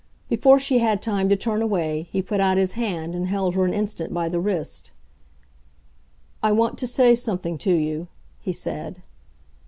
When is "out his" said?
2.39-2.71